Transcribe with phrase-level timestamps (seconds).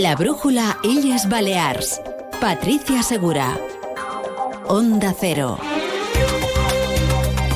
[0.00, 2.00] La brújula Illes Balears.
[2.40, 3.54] Patricia Segura.
[4.66, 5.58] Onda Cero.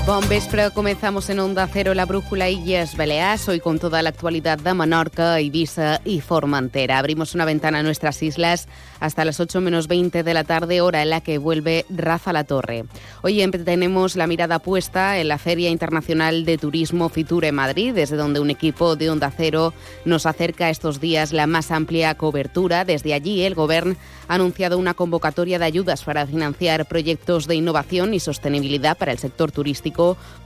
[0.07, 4.57] Bon vespre, comenzamos en Onda Cero la Brújula Illes Baleares, hoy con toda la actualidad
[4.57, 7.01] de Menorca, Ibiza y Formentera.
[7.01, 8.69] Abrimos una ventana a nuestras islas
[9.01, 12.45] hasta las 8 menos 20 de la tarde, hora en la que vuelve Rafa La
[12.45, 12.85] Torre.
[13.23, 18.39] Hoy tenemos la mirada puesta en la Feria Internacional de Turismo Fiture Madrid, desde donde
[18.39, 22.85] un equipo de Onda Cero nos acerca estos días la más amplia cobertura.
[22.85, 23.97] Desde allí, el Gobierno
[24.29, 29.19] ha anunciado una convocatoria de ayudas para financiar proyectos de innovación y sostenibilidad para el
[29.19, 29.96] sector turístico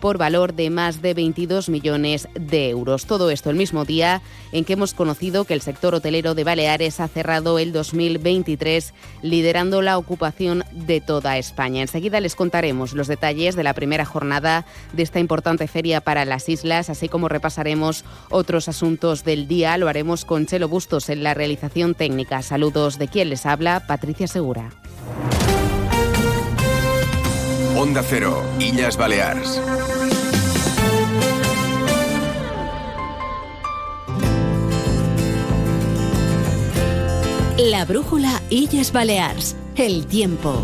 [0.00, 3.06] por valor de más de 22 millones de euros.
[3.06, 7.00] Todo esto el mismo día en que hemos conocido que el sector hotelero de Baleares
[7.00, 11.82] ha cerrado el 2023 liderando la ocupación de toda España.
[11.82, 16.48] Enseguida les contaremos los detalles de la primera jornada de esta importante feria para las
[16.48, 19.76] islas, así como repasaremos otros asuntos del día.
[19.76, 22.42] Lo haremos con Chelo Bustos en la realización técnica.
[22.42, 24.70] Saludos de quien les habla, Patricia Segura.
[27.82, 29.58] Onda Cero, Illas Balears.
[37.56, 39.56] La brújula Illes Balears.
[39.76, 40.62] El tiempo.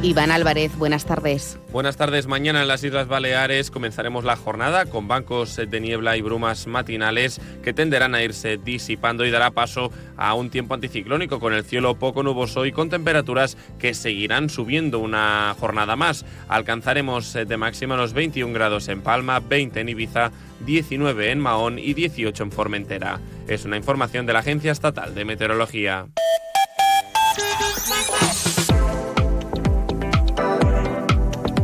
[0.00, 1.58] Iván Álvarez, buenas tardes.
[1.72, 2.28] Buenas tardes.
[2.28, 7.40] Mañana en las Islas Baleares comenzaremos la jornada con bancos de niebla y brumas matinales
[7.64, 11.98] que tenderán a irse disipando y dará paso a un tiempo anticiclónico con el cielo
[11.98, 16.24] poco nuboso y con temperaturas que seguirán subiendo una jornada más.
[16.48, 20.30] Alcanzaremos de máxima los 21 grados en Palma, 20 en Ibiza,
[20.64, 23.18] 19 en Mahón y 18 en Formentera.
[23.48, 26.06] Es una información de la Agencia Estatal de Meteorología.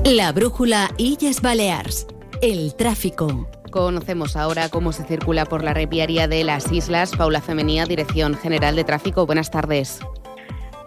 [0.04, 2.06] La brújula Illes Balears.
[2.42, 3.48] El tráfico.
[3.70, 7.16] Conocemos ahora cómo se circula por la red viaria de las islas.
[7.16, 9.24] Paula Femenía, Dirección General de Tráfico.
[9.24, 10.00] Buenas tardes.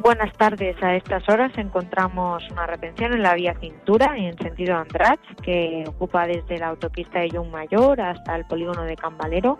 [0.01, 0.75] Buenas tardes.
[0.83, 6.27] A estas horas encontramos una retención en la vía Cintura en sentido Andrach, que ocupa
[6.27, 9.57] desde la autopista de Mayor hasta el polígono de Cambalero.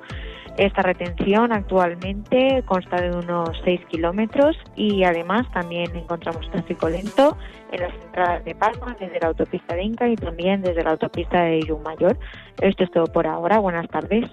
[0.57, 7.38] Esta retención actualmente consta de unos 6 kilómetros y además también encontramos tráfico lento
[7.72, 11.44] en las entradas de Palma, desde la autopista de Inca y también desde la autopista
[11.44, 12.17] de Mayor.
[12.59, 13.59] Esto es todo por ahora.
[13.59, 14.25] Buenas tardes.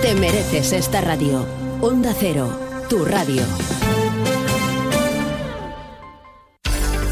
[0.00, 1.44] Te mereces esta radio.
[1.82, 2.48] Onda Cero,
[2.88, 3.42] tu radio.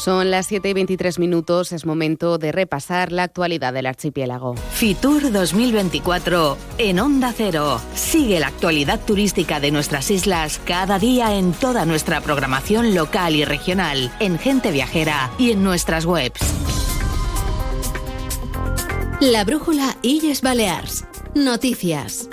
[0.00, 4.54] Son las 7 y 23 minutos, es momento de repasar la actualidad del archipiélago.
[4.54, 7.78] Fitur 2024 en Onda Cero.
[7.94, 13.44] Sigue la actualidad turística de nuestras islas cada día en toda nuestra programación local y
[13.44, 16.40] regional, en Gente Viajera y en nuestras webs.
[19.20, 21.04] La brújula Illes Balears.
[21.34, 22.26] Noticias.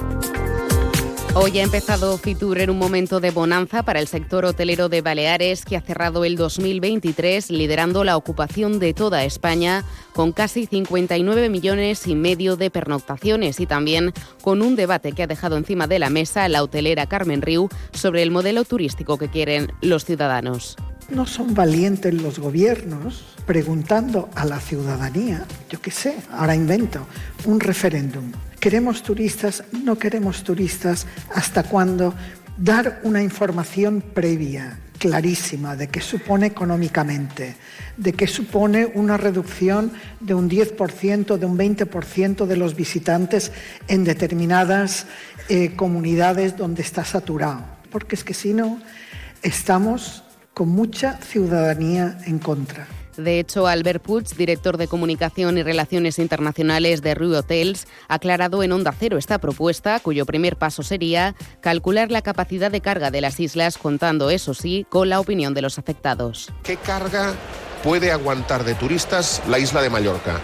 [1.39, 5.65] Hoy ha empezado Fitur en un momento de bonanza para el sector hotelero de Baleares,
[5.65, 9.83] que ha cerrado el 2023 liderando la ocupación de toda España
[10.13, 15.27] con casi 59 millones y medio de pernoctaciones y también con un debate que ha
[15.27, 19.71] dejado encima de la mesa la hotelera Carmen Riu sobre el modelo turístico que quieren
[19.81, 20.75] los ciudadanos.
[21.11, 27.07] No son valientes los gobiernos preguntando a la ciudadanía, yo qué sé, ahora invento,
[27.45, 29.63] un referéndum ¿Queremos turistas?
[29.83, 31.05] ¿No queremos turistas?
[31.33, 32.15] ¿Hasta cuándo?
[32.57, 37.55] Dar una información previa, clarísima, de qué supone económicamente,
[37.97, 43.51] de qué supone una reducción de un 10%, de un 20% de los visitantes
[43.87, 45.05] en determinadas
[45.49, 47.63] eh, comunidades donde está saturado.
[47.91, 48.81] Porque es que si no,
[49.43, 50.23] estamos
[50.55, 52.87] con mucha ciudadanía en contra.
[53.17, 58.61] De hecho, Albert Puig, director de Comunicación y Relaciones Internacionales de Rue Hotels, ha aclarado
[58.61, 63.21] en Onda Cero esta propuesta, cuyo primer paso sería calcular la capacidad de carga de
[63.21, 66.51] las islas, contando, eso sí, con la opinión de los afectados.
[66.61, 67.33] ¿Qué carga
[67.83, 70.39] puede aguantar de turistas la isla de Mallorca?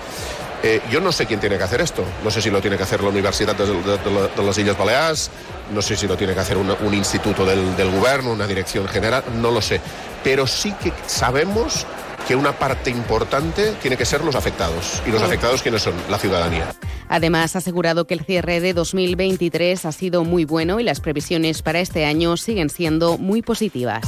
[0.64, 2.04] Eh, yo no sé quién tiene que hacer esto.
[2.24, 5.30] No sé si lo tiene que hacer la Universidad de, las Islas Baleares,
[5.74, 9.24] no sé si lo tiene que hacer un instituto del, del gobierno, una dirección general,
[9.42, 9.82] no lo sé.
[10.24, 11.86] Pero sí que sabemos
[12.28, 15.02] que una parte importante tiene que ser los afectados.
[15.06, 15.94] ¿Y los afectados quiénes son?
[16.10, 16.74] La ciudadanía.
[17.10, 21.62] Además, ha asegurado que el cierre de 2023 ha sido muy bueno y las previsiones
[21.62, 24.04] para este año siguen siendo muy positivas.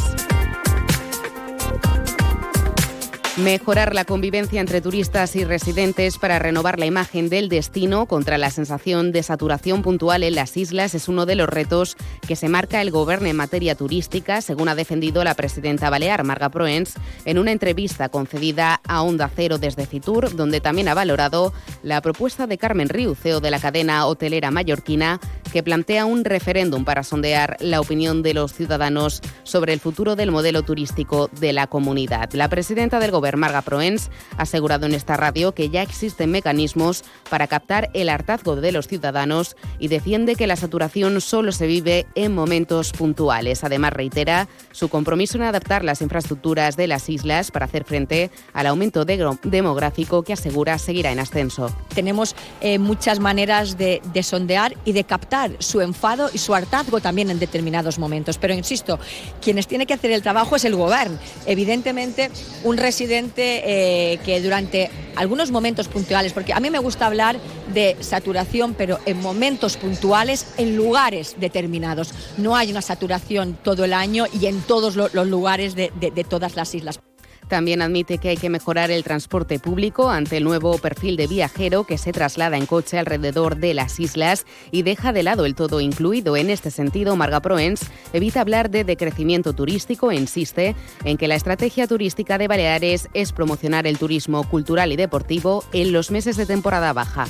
[3.37, 8.49] Mejorar la convivencia entre turistas y residentes para renovar la imagen del destino contra la
[8.49, 12.81] sensación de saturación puntual en las islas es uno de los retos que se marca
[12.81, 16.93] el Gobierno en materia turística, según ha defendido la presidenta balear, Marga Proens,
[17.25, 21.51] en una entrevista concedida a Onda Cero desde Fitur, donde también ha valorado
[21.83, 25.19] la propuesta de Carmen Riu, CEO de la cadena hotelera mallorquina,
[25.55, 30.29] que plantea un referéndum para sondear la opinión de los ciudadanos sobre el futuro del
[30.29, 32.33] modelo turístico de la comunidad.
[32.33, 37.05] La presidenta del Gobierno Marga Proens ha asegurado en esta radio que ya existen mecanismos
[37.29, 42.05] para captar el hartazgo de los ciudadanos y defiende que la saturación solo se vive
[42.15, 43.63] en momentos puntuales.
[43.63, 48.67] Además, reitera su compromiso en adaptar las infraestructuras de las islas para hacer frente al
[48.67, 51.73] aumento demográfico que asegura seguirá en ascenso.
[51.93, 56.99] Tenemos eh, muchas maneras de, de sondear y de captar su enfado y su hartazgo
[56.99, 58.37] también en determinados momentos.
[58.37, 58.99] Pero insisto,
[59.41, 61.17] quienes tienen que hacer el trabajo es el gobierno.
[61.45, 62.29] Evidentemente,
[62.63, 67.37] un residente eh, que durante algunos momentos puntuales, porque a mí me gusta hablar
[67.73, 72.13] de saturación, pero en momentos puntuales, en lugares determinados.
[72.37, 76.75] No hay una saturación todo el año y en todos los lugares de todas las
[76.75, 76.99] islas.
[77.47, 81.83] También admite que hay que mejorar el transporte público ante el nuevo perfil de viajero
[81.83, 85.79] que se traslada en coche alrededor de las islas y deja de lado el todo
[85.79, 86.37] incluido.
[86.37, 87.81] En este sentido, Marga Proens
[88.13, 93.31] evita hablar de decrecimiento turístico e insiste en que la estrategia turística de Baleares es
[93.31, 97.27] promocionar el turismo cultural y deportivo en los meses de temporada baja.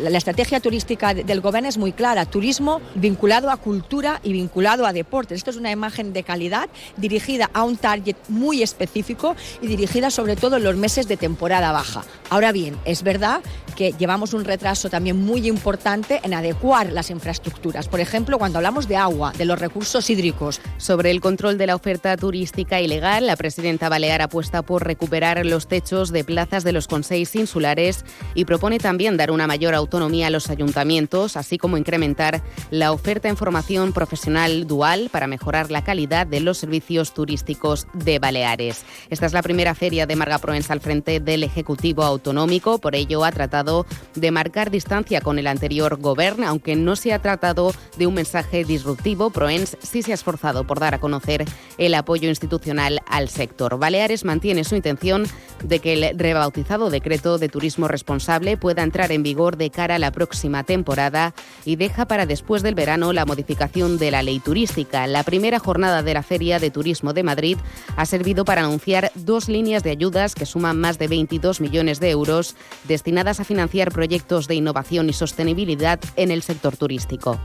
[0.00, 4.92] La estrategia turística del gobierno es muy clara, turismo vinculado a cultura y vinculado a
[4.92, 5.38] deportes.
[5.38, 10.36] Esto es una imagen de calidad dirigida a un target muy específico y dirigida sobre
[10.36, 12.04] todo en los meses de temporada baja.
[12.30, 13.40] Ahora bien, es verdad
[13.74, 17.88] que llevamos un retraso también muy importante en adecuar las infraestructuras.
[17.88, 20.60] Por ejemplo, cuando hablamos de agua, de los recursos hídricos.
[20.76, 25.66] Sobre el control de la oferta turística ilegal, la presidenta Balear apuesta por recuperar los
[25.66, 28.04] techos de plazas de los consejos insulares
[28.34, 32.92] y propone también dar una mayor autonomía autonomía a los ayuntamientos, así como incrementar la
[32.92, 38.84] oferta en formación profesional dual para mejorar la calidad de los servicios turísticos de Baleares.
[39.08, 43.24] Esta es la primera feria de Marga Proens al frente del Ejecutivo Autonómico, por ello
[43.24, 48.06] ha tratado de marcar distancia con el anterior gobierno, aunque no se ha tratado de
[48.06, 51.46] un mensaje disruptivo, Proens sí se ha esforzado por dar a conocer
[51.78, 53.78] el apoyo institucional al sector.
[53.78, 55.26] Baleares mantiene su intención
[55.64, 59.98] de que el rebautizado decreto de turismo responsable pueda entrar en vigor de cara a
[60.00, 61.34] la próxima temporada
[61.64, 65.06] y deja para después del verano la modificación de la ley turística.
[65.06, 67.58] La primera jornada de la Feria de Turismo de Madrid
[67.96, 72.10] ha servido para anunciar dos líneas de ayudas que suman más de 22 millones de
[72.10, 72.56] euros
[72.88, 77.38] destinadas a financiar proyectos de innovación y sostenibilidad en el sector turístico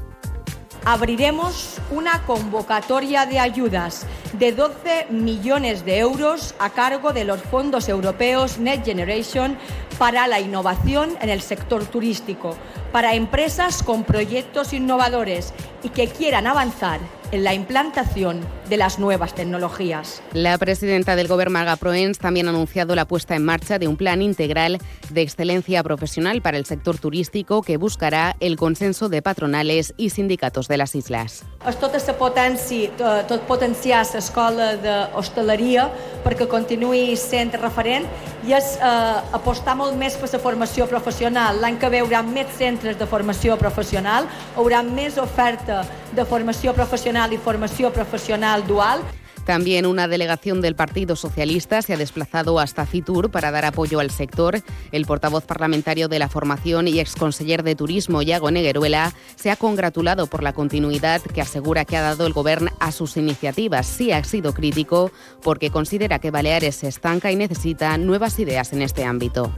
[0.86, 7.88] abriremos una convocatoria de ayudas de 12 millones de euros a cargo de los fondos
[7.88, 9.58] europeos Next Generation
[9.98, 12.56] para la innovación en el sector turístico,
[12.92, 15.54] para empresas con proyectos innovadores
[15.84, 17.00] y que quieran avanzar
[17.34, 20.22] en la implantación de las nuevas tecnologías.
[20.34, 23.98] La presidenta del Gobierno, Marga Proens, también ha anunciado la puesta en marcha de un
[23.98, 24.78] plan integral
[25.10, 30.68] de excelencia profesional para el sector turístico que buscará el consenso de patronales y sindicatos
[30.68, 31.44] de las islas.
[31.66, 32.92] És tota la potència,
[33.26, 35.88] tot potenciar l'escola d'hostaleria
[36.26, 38.06] perquè continuï sent referent
[38.44, 41.62] i és eh, apostar molt més per la formació professional.
[41.64, 45.82] L'any que ve hi haurà més centres de formació professional, hi haurà més oferta
[46.14, 49.02] de formació professional y formación profesional dual.
[49.46, 54.10] También una delegación del Partido Socialista se ha desplazado hasta Fitur para dar apoyo al
[54.10, 54.62] sector.
[54.92, 60.28] El portavoz parlamentario de la formación y exconseller de Turismo, Iago Negueruela, se ha congratulado
[60.28, 63.86] por la continuidad que asegura que ha dado el Gobierno a sus iniciativas.
[63.86, 65.12] Sí ha sido crítico
[65.42, 69.54] porque considera que Baleares se estanca y necesita nuevas ideas en este ámbito.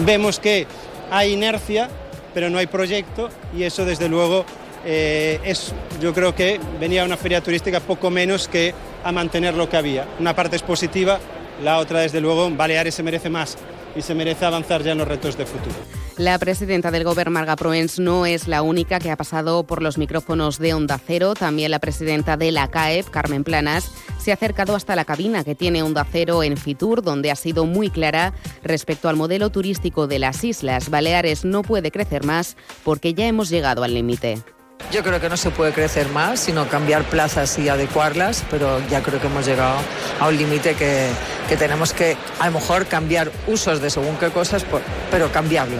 [0.00, 0.66] Vemos que
[1.10, 1.90] hay inercia,
[2.32, 4.46] pero no hay proyecto y eso desde luego
[4.84, 9.68] eh, es, yo creo que venía una feria turística poco menos que a mantener lo
[9.68, 10.06] que había.
[10.18, 11.18] Una parte es positiva,
[11.62, 13.56] la otra, desde luego, Baleares se merece más
[13.96, 15.74] y se merece avanzar ya en los retos de futuro.
[16.18, 19.98] La presidenta del Gobierno, Marga Proens, no es la única que ha pasado por los
[19.98, 21.34] micrófonos de Onda Cero.
[21.34, 25.54] También la presidenta de la CAEP, Carmen Planas, se ha acercado hasta la cabina que
[25.54, 30.18] tiene Onda Cero en Fitur, donde ha sido muy clara respecto al modelo turístico de
[30.18, 30.90] las islas.
[30.90, 34.38] Baleares no puede crecer más porque ya hemos llegado al límite.
[34.90, 39.02] Yo creo que no se puede crecer más, sino cambiar plazas y adecuarlas, pero ya
[39.02, 39.76] creo que hemos llegado
[40.18, 41.08] a un límite que,
[41.48, 44.64] que tenemos que a lo mejor cambiar usos de según qué cosas,
[45.10, 45.76] pero cambiarlo.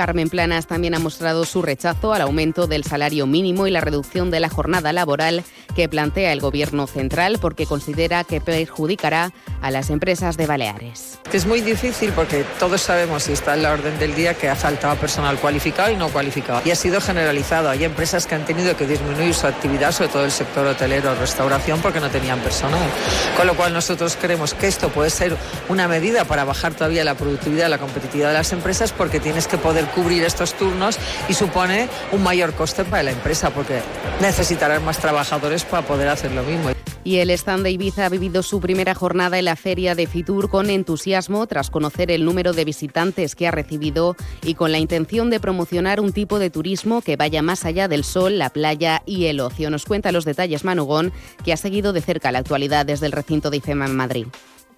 [0.00, 4.30] Carmen Planas también ha mostrado su rechazo al aumento del salario mínimo y la reducción
[4.30, 5.44] de la jornada laboral
[5.76, 9.30] que plantea el Gobierno central porque considera que perjudicará
[9.60, 11.18] a las empresas de Baleares.
[11.34, 14.56] Es muy difícil porque todos sabemos y está en la orden del día que ha
[14.56, 16.62] faltado personal cualificado y no cualificado.
[16.64, 17.68] Y ha sido generalizado.
[17.68, 21.80] Hay empresas que han tenido que disminuir su actividad, sobre todo el sector hotelero, restauración,
[21.82, 22.88] porque no tenían personal.
[23.36, 25.36] Con lo cual nosotros creemos que esto puede ser
[25.68, 29.58] una medida para bajar todavía la productividad, la competitividad de las empresas, porque tienes que
[29.58, 33.80] poder cubrir estos turnos y supone un mayor coste para la empresa, porque
[34.20, 36.70] necesitarán más trabajadores para poder hacer lo mismo.
[37.02, 40.50] Y el stand de Ibiza ha vivido su primera jornada en la feria de Fitur
[40.50, 45.30] con entusiasmo tras conocer el número de visitantes que ha recibido y con la intención
[45.30, 49.26] de promocionar un tipo de turismo que vaya más allá del sol, la playa y
[49.26, 49.70] el ocio.
[49.70, 53.50] Nos cuenta los detalles Manugón, que ha seguido de cerca la actualidad desde el recinto
[53.50, 54.26] de IFEMA en Madrid.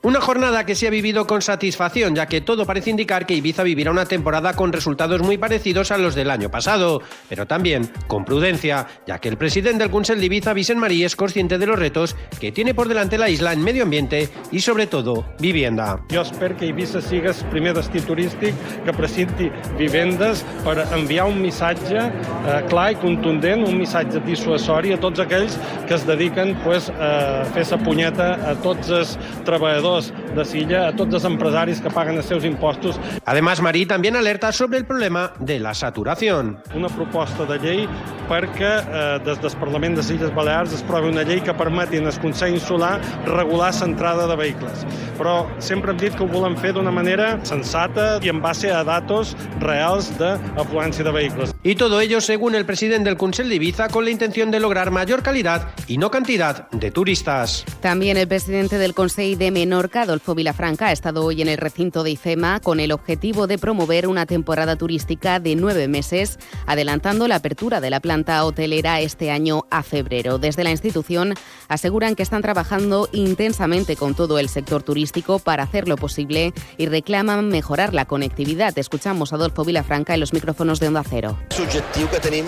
[0.05, 3.63] Una jornada que se ha vivido con satisfacción, ya que todo parece indicar que Ibiza
[3.63, 8.25] vivirá una temporada con resultados muy parecidos a los del año pasado, pero también con
[8.25, 11.79] prudencia, ya que el presidente del Consell de Ibiza, Vicent Marí, es consciente de los
[11.79, 16.05] retos que tiene por delante la isla en medio ambiente y, sobre todo, vivienda.
[16.13, 21.39] Jo espero que Ibiza sigui el primer destí turístic que presenti vivendes per enviar un
[21.41, 25.55] missatge eh, clar i contundent, un missatge dissuasori a tots aquells
[25.87, 29.15] que es dediquen pues, a fer sa punyeta a tots els
[29.47, 32.99] treballadors de Silla, a tots els empresaris que paguen els seus impostos.
[33.25, 36.59] Además, Marí también alerta sobre el problema de la saturación.
[36.75, 37.87] Una proposta de llei
[38.31, 42.13] perquè eh, des del Parlament de Illes Balears es provi una llei que permeti al
[42.23, 44.87] Consell Insular regular l'entrada de vehicles.
[45.19, 48.83] Però sempre hem dit que ho volem fer d'una manera sensata i en base a
[48.85, 51.55] datos reals d'afluència de vehicles.
[51.63, 54.91] Y todo ello, según el presidente del Consell de Ibiza, con la intención de lograr
[54.91, 57.65] mayor calidad y no cantidad de turistas.
[57.81, 59.51] También el presidente del Consejo de
[59.83, 64.07] Adolfo Vilafranca, ha estado hoy en el recinto de IFEMA con el objetivo de promover
[64.07, 69.67] una temporada turística de nueve meses, adelantando la apertura de la planta hotelera este año
[69.71, 70.39] a febrero.
[70.39, 71.35] Desde la institución
[71.69, 77.49] aseguran que están trabajando intensamente con todo el sector turístico para hacerlo posible y reclaman
[77.49, 78.79] mejorar la conectividad.
[78.79, 81.39] Escuchamos a Adolfo Vilafranca en los micrófonos de Onda Cero.
[81.59, 82.47] L'objectiu que tenim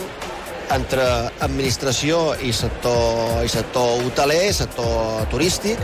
[0.72, 1.02] entre
[1.44, 5.80] administració i sector, i sector hoteler, sector turístic,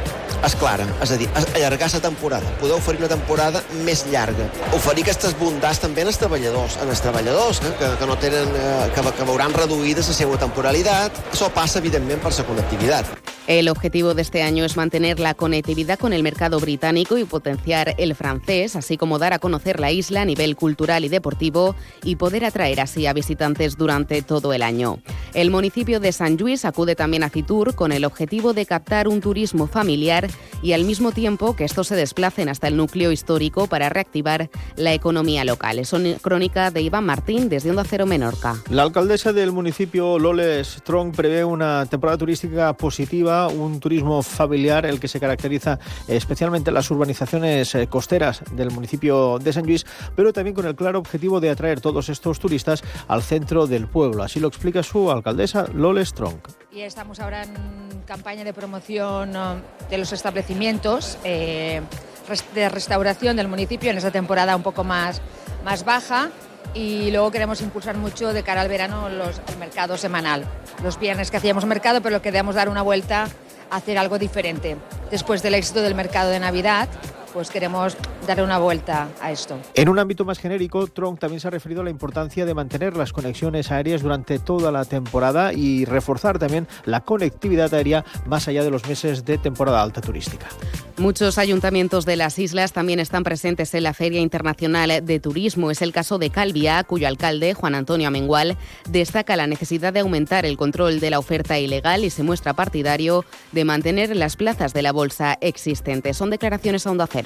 [0.46, 0.86] és clara.
[1.04, 4.48] És a dir, allargar la temporada, poder oferir una temporada més llarga.
[4.76, 8.90] Oferir aquestes bondats també als treballadors, en els treballadors, eh, que, que, no tenen, eh,
[8.94, 11.24] que, que veuran reduïda la seva temporalitat.
[11.32, 13.19] Això passa, evidentment, per la connectivitat.
[13.50, 17.96] El objetivo de este año es mantener la conectividad con el mercado británico y potenciar
[17.98, 22.14] el francés, así como dar a conocer la isla a nivel cultural y deportivo y
[22.14, 25.00] poder atraer así a visitantes durante todo el año.
[25.34, 29.20] El municipio de San Luis acude también a Fitur con el objetivo de captar un
[29.20, 30.28] turismo familiar
[30.62, 34.94] y al mismo tiempo que estos se desplacen hasta el núcleo histórico para reactivar la
[34.94, 35.80] economía local.
[35.80, 38.62] Es una crónica de Iván Martín desde Onda Cero Menorca.
[38.70, 45.00] La alcaldesa del municipio Lole Strong prevé una temporada turística positiva un turismo familiar, el
[45.00, 45.78] que se caracteriza
[46.08, 50.74] especialmente en las urbanizaciones eh, costeras del municipio de San Luis, pero también con el
[50.74, 54.22] claro objetivo de atraer todos estos turistas al centro del pueblo.
[54.22, 56.38] Así lo explica su alcaldesa Lole Strong.
[56.72, 57.54] Y estamos ahora en
[58.06, 59.32] campaña de promoción
[59.88, 61.80] de los establecimientos eh,
[62.54, 65.20] de restauración del municipio en esa temporada un poco más,
[65.64, 66.30] más baja
[66.74, 70.44] y luego queremos impulsar mucho de cara al verano los, el mercado semanal.
[70.82, 73.28] Los viernes que hacíamos mercado, pero queremos dar una vuelta
[73.70, 74.76] a hacer algo diferente.
[75.10, 76.88] Después del éxito del mercado de Navidad,
[77.32, 77.96] pues queremos
[78.26, 79.58] dar una vuelta a esto.
[79.74, 82.96] En un ámbito más genérico, Trump también se ha referido a la importancia de mantener
[82.96, 88.64] las conexiones aéreas durante toda la temporada y reforzar también la conectividad aérea más allá
[88.64, 90.46] de los meses de temporada alta turística.
[90.98, 95.70] Muchos ayuntamientos de las islas también están presentes en la Feria Internacional de Turismo.
[95.70, 98.58] Es el caso de Calvia, cuyo alcalde, Juan Antonio Amengual,
[98.88, 103.24] destaca la necesidad de aumentar el control de la oferta ilegal y se muestra partidario
[103.52, 106.18] de mantener las plazas de la bolsa existentes.
[106.18, 107.19] Son declaraciones a Onda Cero.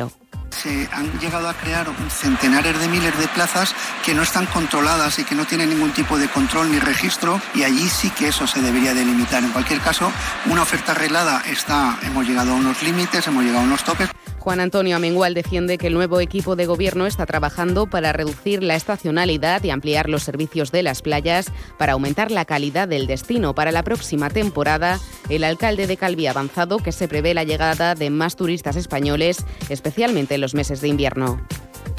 [0.50, 3.74] Se han llegado a crear centenares de miles de plazas
[4.04, 7.64] que no están controladas y que no tienen ningún tipo de control ni registro y
[7.64, 9.42] allí sí que eso se debería delimitar.
[9.42, 10.10] En cualquier caso,
[10.46, 14.10] una oferta arreglada está, hemos llegado a unos límites, hemos llegado a unos topes.
[14.44, 18.76] Juan Antonio Amengual defiende que el nuevo equipo de gobierno está trabajando para reducir la
[18.76, 23.54] estacionalidad y ampliar los servicios de las playas para aumentar la calidad del destino.
[23.54, 27.94] Para la próxima temporada, el alcalde de Calvi ha avanzado que se prevé la llegada
[27.94, 31.40] de más turistas españoles, especialmente en los meses de invierno.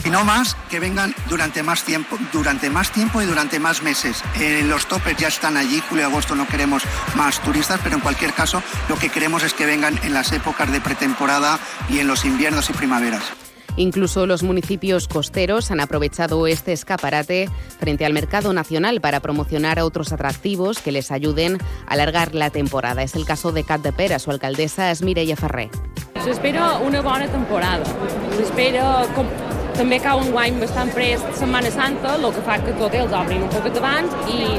[0.05, 4.23] Y no más que vengan durante más tiempo, durante más tiempo y durante más meses.
[4.39, 6.83] Eh, los topes ya están allí, julio y agosto no queremos
[7.15, 10.71] más turistas, pero en cualquier caso lo que queremos es que vengan en las épocas
[10.71, 11.59] de pretemporada
[11.89, 13.23] y en los inviernos y primaveras.
[13.77, 20.13] Incluso los municipios costeros han aprovechado este escaparate frente al mercado nacional para promocionar otros
[20.13, 21.57] atractivos que les ayuden
[21.87, 23.03] a alargar la temporada.
[23.03, 25.69] Es el caso de Cat de Pera, su alcaldesa es Mireia Ferrer.
[26.23, 27.83] S'espera una bona temporada.
[28.37, 29.05] S'espera
[29.75, 33.43] també cau un guany bastant pres Setmana Santa, el que fa que els hotels obrin
[33.45, 34.49] un poquet abans i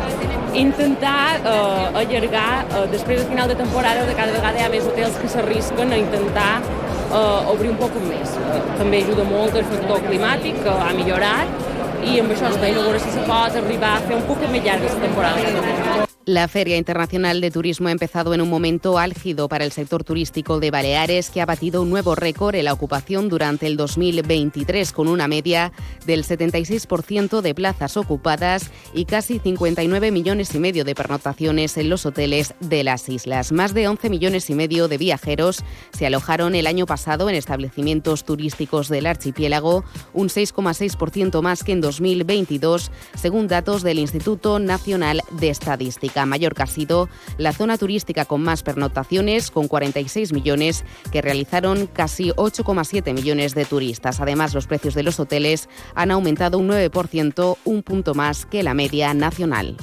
[0.61, 4.89] intentar eh, allargar, eh, després del final de temporada, de cada vegada hi ha més
[4.89, 8.37] hotels que s'arrisquen a intentar eh, obrir un poc més.
[8.81, 11.69] També ajuda molt el factor climàtic, que ha millorat,
[12.07, 14.45] i amb això es veia a veure si se pot arribar a fer un poc
[14.51, 16.06] més llarga aquesta temporada.
[16.29, 20.59] La Feria Internacional de Turismo ha empezado en un momento álgido para el sector turístico
[20.59, 25.07] de Baleares, que ha batido un nuevo récord en la ocupación durante el 2023, con
[25.07, 25.71] una media
[26.05, 32.05] del 76% de plazas ocupadas y casi 59 millones y medio de pernotaciones en los
[32.07, 33.53] hoteles de las islas.
[33.53, 35.63] Más de 11 millones y medio de viajeros
[35.97, 41.81] se alojaron el año pasado en establecimientos turísticos del archipiélago, un 6,6% más que en
[41.81, 46.16] 2022, según datos del Instituto Nacional de Estadística.
[46.25, 52.31] Mallorca ha sido la zona turística con más pernotaciones, con 46 millones, que realizaron casi
[52.31, 54.21] 8,7 millones de turistas.
[54.21, 58.73] Además, los precios de los hoteles han aumentado un 9%, un punto más que la
[58.73, 59.77] media nacional.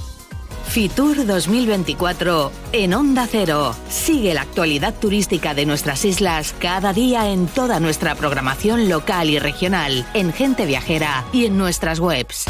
[0.67, 3.75] Fitur 2024 en Onda Cero.
[3.89, 9.37] Sigue la actualidad turística de nuestras islas cada día en toda nuestra programación local y
[9.37, 12.45] regional, en Gente Viajera y en nuestras webs.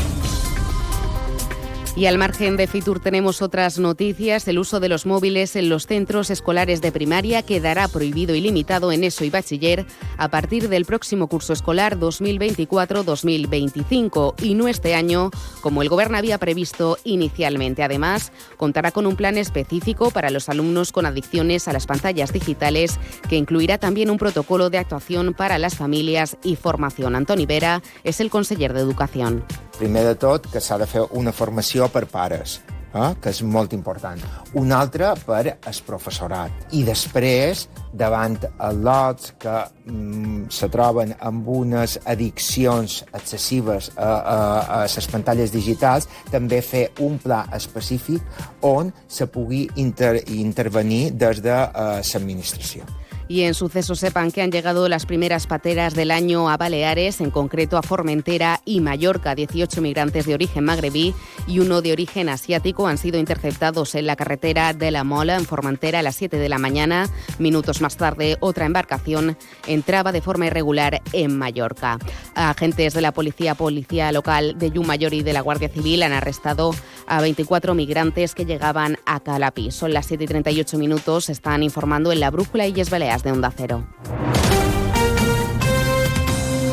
[1.95, 4.47] Y al margen de Fitur tenemos otras noticias.
[4.47, 8.91] El uso de los móviles en los centros escolares de primaria quedará prohibido y limitado
[8.91, 9.85] en ESO y bachiller
[10.17, 15.29] a partir del próximo curso escolar 2024-2025 y no este año,
[15.61, 17.83] como el Gobierno había previsto inicialmente.
[17.83, 22.99] Además, contará con un plan específico para los alumnos con adicciones a las pantallas digitales
[23.29, 27.15] que incluirá también un protocolo de actuación para las familias y formación.
[27.15, 29.45] Antoni Vera es el conseller de Educación.
[29.77, 32.59] Primer de tot, que s'ha de fer una formació per pares,
[32.93, 33.09] eh?
[33.21, 34.21] que és molt important.
[34.59, 36.73] Una altra per el professorat.
[36.77, 39.55] I després, davant els lots que
[39.89, 44.39] mm, se troben amb unes addiccions excessives a, a,
[44.77, 48.21] a les pantalles digitals, també fer un pla específic
[48.61, 53.02] on se pugui inter, intervenir des de uh.
[53.27, 57.31] Y en suceso sepan que han llegado las primeras pateras del año a Baleares, en
[57.31, 59.33] concreto a Formentera y Mallorca.
[59.33, 61.15] 18 migrantes de origen magrebí
[61.47, 65.45] y uno de origen asiático han sido interceptados en la carretera de La Mola, en
[65.45, 67.09] Formentera, a las 7 de la mañana.
[67.39, 71.99] Minutos más tarde, otra embarcación entraba de forma irregular en Mallorca.
[72.35, 76.75] Agentes de la Policía Policía Local de Yumayor y de la Guardia Civil han arrestado
[77.07, 79.71] a 24 migrantes que llegaban a Calapí.
[79.71, 81.29] Son las 7 y 38 minutos.
[81.29, 83.83] Están informando en la Brújula Illes Baleares de Onda Cero.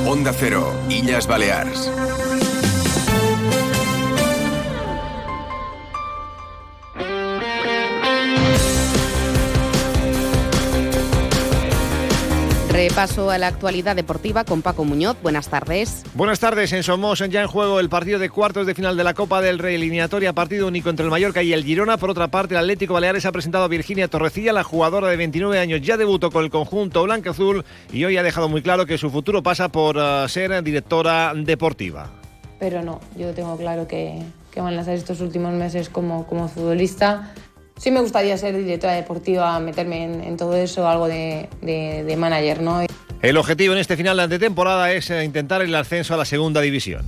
[0.07, 1.91] Onda Cero, Illas Baleares.
[12.81, 15.19] Repaso a la actualidad deportiva con Paco Muñoz.
[15.23, 16.03] Buenas tardes.
[16.15, 16.73] Buenas tardes.
[16.73, 19.59] En Somos ya en juego el partido de cuartos de final de la Copa del
[19.59, 21.99] Rey, eliminatoria partido único entre el Mallorca y el Girona.
[21.99, 25.59] Por otra parte, el Atlético Baleares ha presentado a Virginia Torrecilla, la jugadora de 29
[25.59, 29.11] años, ya debutó con el conjunto blanco-azul y hoy ha dejado muy claro que su
[29.11, 32.11] futuro pasa por uh, ser directora deportiva.
[32.59, 36.49] Pero no, yo tengo claro que, que van a ser estos últimos meses como, como
[36.49, 37.35] futbolista
[37.81, 42.61] sí me gustaría ser directora deportiva, meterme en, todo eso, algo de, de, de, manager,
[42.61, 42.83] ¿no?
[43.23, 46.61] El objetivo en este final de temporada es eh, intentar el ascenso a la segunda
[46.61, 47.05] división.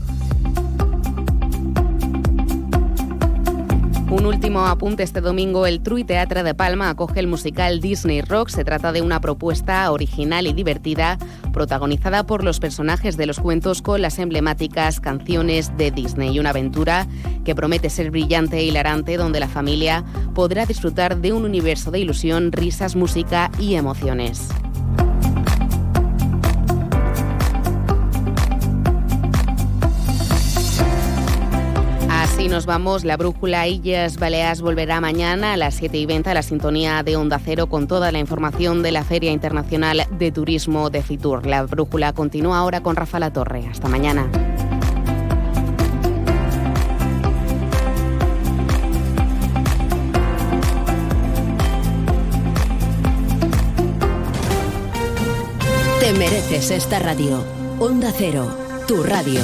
[4.12, 8.50] Un último apunte este domingo, el Trui Teatre de Palma acoge el musical Disney Rock.
[8.50, 11.16] Se trata de una propuesta original y divertida,
[11.50, 16.38] protagonizada por los personajes de los cuentos con las emblemáticas canciones de Disney.
[16.38, 17.06] Una aventura
[17.46, 22.00] que promete ser brillante e hilarante, donde la familia podrá disfrutar de un universo de
[22.00, 24.50] ilusión, risas, música y emociones.
[32.52, 33.04] Nos vamos.
[33.04, 37.16] La brújula Illes Baleares volverá mañana a las 7 y 20 a la sintonía de
[37.16, 41.46] Onda Cero con toda la información de la Feria Internacional de Turismo de Fitur.
[41.46, 43.66] La brújula continúa ahora con Rafa La Torre.
[43.66, 44.30] Hasta mañana.
[56.00, 57.42] Te mereces esta radio.
[57.78, 58.54] Onda Cero,
[58.86, 59.40] tu radio.